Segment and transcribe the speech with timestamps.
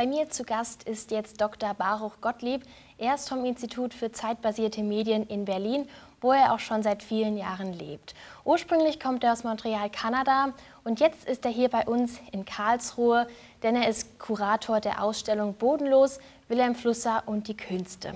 [0.00, 1.74] Bei mir zu Gast ist jetzt Dr.
[1.74, 2.62] Baruch Gottlieb.
[2.96, 5.86] Er ist vom Institut für zeitbasierte Medien in Berlin,
[6.22, 8.14] wo er auch schon seit vielen Jahren lebt.
[8.46, 10.54] Ursprünglich kommt er aus Montreal, Kanada
[10.84, 13.26] und jetzt ist er hier bei uns in Karlsruhe,
[13.62, 18.14] denn er ist Kurator der Ausstellung Bodenlos, Wilhelm Flusser und die Künste.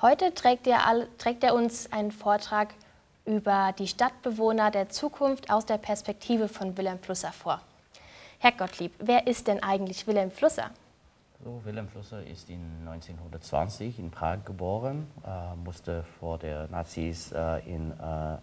[0.00, 2.72] Heute trägt er, trägt er uns einen Vortrag
[3.26, 7.60] über die Stadtbewohner der Zukunft aus der Perspektive von Wilhelm Flusser vor.
[8.42, 10.70] Herr Gottlieb, wer ist denn eigentlich Wilhelm Flusser?
[11.44, 17.58] So, Wilhelm Flusser ist in 1920 in Prag geboren, äh, musste vor der Nazis äh,
[17.66, 18.38] in äh,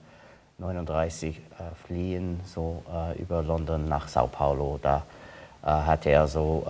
[0.59, 1.41] 39 äh,
[1.87, 4.77] fliehen, so äh, über London nach Sao Paulo.
[4.79, 5.01] Da
[5.63, 6.67] äh, hat er so,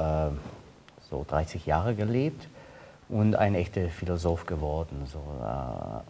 [1.10, 2.48] so 30 Jahre gelebt
[3.10, 5.22] und ein echter Philosoph geworden so,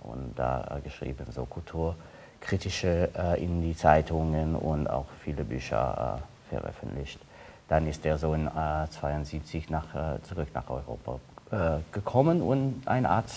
[0.04, 7.20] und da geschrieben, so kulturkritische in die Zeitungen und auch viele Bücher veröffentlicht.
[7.68, 11.20] Dann ist er so in 1972 äh, nach, äh, zurück nach Europa
[11.52, 13.30] äh, gekommen und eine Art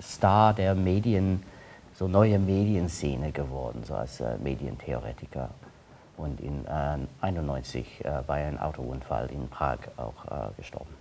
[0.00, 1.42] Star der Medien,
[1.94, 5.50] so neue Medienszene geworden, so als äh, Medientheoretiker.
[6.16, 10.14] Und in 1991 äh, bei einem Autounfall in Prag auch
[10.56, 10.94] gestorben.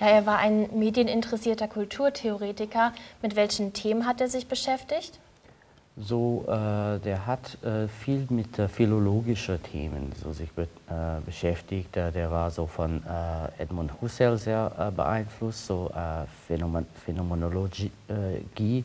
[0.00, 2.92] Ja, er war ein medieninteressierter Kulturtheoretiker.
[3.22, 5.18] Mit welchen Themen hat er sich beschäftigt?
[5.96, 11.94] So, äh, der hat äh, viel mit äh, philologischen Themen so sich be äh, beschäftigt.
[11.94, 15.90] der war so von äh, Edmund Husserl sehr äh, beeinflusst, so
[16.48, 18.84] Phänomen Phänomenologie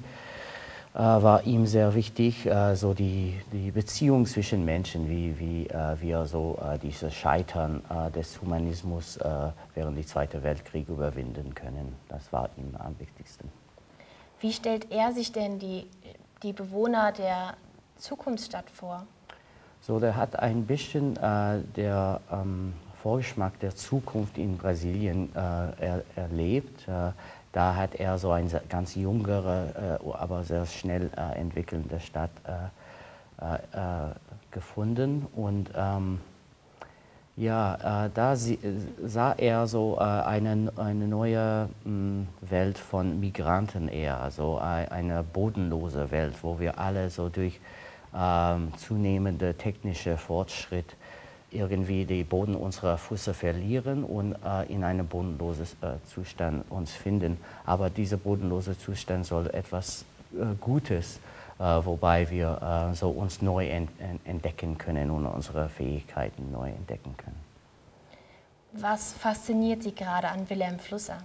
[0.94, 5.68] war ihm sehr wichtig, so die, die Beziehung zwischen Menschen, wie, wie
[6.02, 9.20] wir so dieses Scheitern des Humanismus
[9.76, 11.96] während des Zweiten Weltkriegs überwinden können.
[12.10, 13.50] Das war ihm am wichtigsten.
[14.40, 15.86] Wie stellt er sich denn die
[16.44, 17.56] die Bewohner der
[17.98, 19.06] Zukunftsstadt vor?
[19.82, 26.04] So, der hat ein bisschen äh, der ähm, Vorgeschmack der Zukunft in Brasilien äh, er,
[26.16, 26.88] erlebt.
[26.88, 27.12] Äh,
[27.52, 33.60] da hat er so eine ganz jüngere, äh, aber sehr schnell äh, entwickelnde Stadt äh,
[34.52, 35.26] gefunden.
[35.34, 36.20] Und ähm,
[37.40, 38.60] ja, äh, da sie,
[39.02, 44.90] sah er so äh, eine, eine neue mh, hm, Welt von Migranten eher, also äh,
[44.90, 47.60] eine bodenlose Welt, wo wir alle so durch
[48.14, 50.98] ähm, zunehmende technische Fortschritt
[51.50, 57.38] irgendwie den Boden unserer Füße verlieren und äh, in einem bodenlosen äh, Zustand uns finden.
[57.66, 61.20] Aber dieser bodenlose Zustand soll etwas äh, Gutes äh,
[61.60, 63.68] wobei wir äh, so uns neu
[64.26, 67.40] entdecken können und unsere Fähigkeiten neu entdecken können.
[68.74, 71.18] Was fasziniert Sie gerade an Wilhelm Flusser?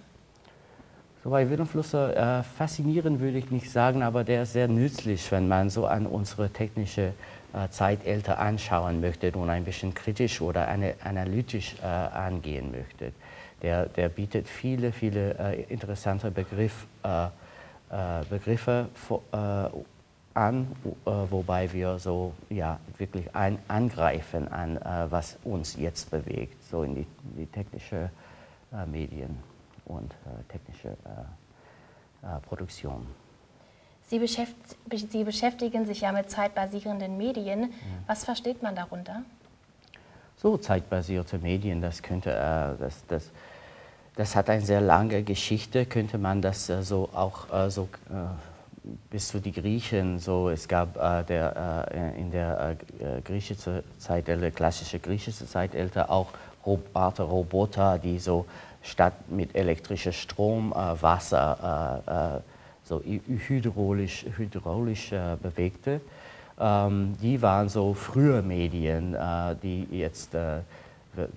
[1.22, 5.30] So bei Wilhelm Flusser äh, faszinieren würde ich nicht sagen, aber der ist sehr nützlich,
[5.30, 7.12] wenn man so an unsere technische
[7.54, 13.12] äh, Zeitalter anschauen möchte und ein bisschen kritisch oder eine, analytisch äh, angehen möchte.
[13.62, 18.88] Der, der bietet viele, viele äh, interessante Begriff, äh, äh, Begriffe
[20.34, 26.62] an, äh, wobei wir so ja, wirklich ein, angreifen an, äh, was uns jetzt bewegt,
[26.64, 27.06] so in die,
[27.36, 28.10] die technische
[28.72, 29.38] äh, Medien
[29.84, 33.06] und äh, technische äh, äh, Produktion.
[34.06, 34.56] Sie, beschäft,
[34.92, 37.62] Sie, beschäftigen sich ja mit zeitbasierenden Medien.
[37.62, 37.68] Ja.
[38.08, 39.22] Was versteht man darunter?
[40.36, 42.30] So zeitbasierte Medien, das könnte,
[42.78, 43.30] das, das,
[44.14, 47.88] das hat eine sehr lange Geschichte, könnte man das so auch so
[49.10, 54.50] bis zu die Griechen, so es gab äh, der, äh, in der äh, griechischen Zeitalter,
[54.50, 56.28] klassische griechische Zeitalter auch
[56.66, 58.46] Roboter, Roboter, die so
[58.82, 62.40] statt mit elektrischem Strom äh, Wasser äh, äh,
[62.84, 65.10] so hydraulisch, hydraulisch
[65.42, 66.02] bewegte.
[66.60, 69.16] Ähm, die waren so frühe Medien,
[69.62, 70.36] die jetzt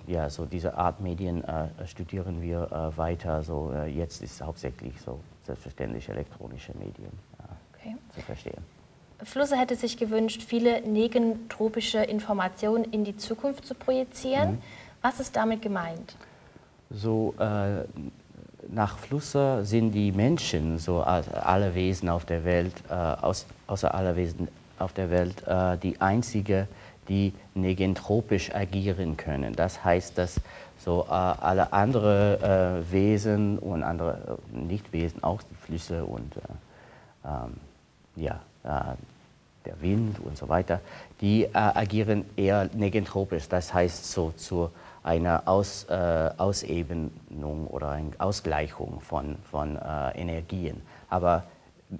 [0.06, 1.42] ja, so diese Art Medien
[1.86, 3.42] studieren wir weiter.
[3.42, 7.10] So, jetzt ist es hauptsächlich so selbstverständlich elektronische Medien
[7.72, 7.96] okay.
[8.14, 8.62] zu verstehen.
[9.22, 14.52] Flusser hätte sich gewünscht, viele negentropische Informationen in die Zukunft zu projizieren.
[14.52, 14.62] Mhm.
[15.02, 16.14] Was ist damit gemeint?
[16.90, 17.84] So, äh,
[18.68, 24.14] nach Flusser sind die Menschen, so alle Wesen auf der Welt, äh, aus, außer aller
[24.16, 26.68] Wesen auf der Welt, äh, die einzige,
[27.08, 29.54] die negentropisch agieren können.
[29.54, 30.40] Das heißt, dass
[30.78, 36.34] so äh, alle anderen äh, Wesen und andere äh, Nichtwesen, auch die Flüsse und
[37.24, 37.56] ähm,
[38.16, 38.94] ja, äh,
[39.64, 40.80] der Wind und so weiter,
[41.20, 44.70] die äh, agieren eher negentropisch, das heißt so zu
[45.02, 50.82] einer Aus, äh, Ausebenung oder einer Ausgleichung von, von äh, Energien.
[51.08, 51.44] Aber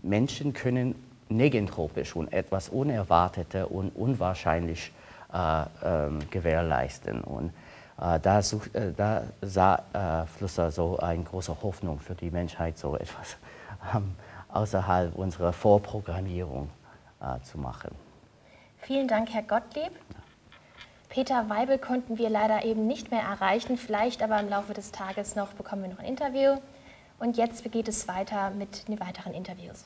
[0.03, 0.95] Menschen können
[1.29, 4.93] negentropisch und etwas Unerwartetes und unwahrscheinlich
[5.33, 7.21] äh, ähm, gewährleisten.
[7.21, 7.53] Und
[8.01, 12.79] Äh, da, such, äh, da sah äh, Flusser so eine große Hoffnung für die Menschheit,
[12.79, 13.37] so etwas
[13.95, 14.15] ähm,
[14.53, 16.71] außerhalb unserer Vorprogrammierung
[17.21, 17.91] äh, zu machen.
[18.79, 19.91] Vielen Dank, Herr Gottlieb.
[21.09, 25.35] Peter Weibel konnten wir leider eben nicht mehr erreichen, vielleicht aber im Laufe des Tages
[25.35, 26.59] noch bekommen wir noch ein Interview.
[27.19, 29.85] Und jetzt geht es weiter mit den weiteren Interviews.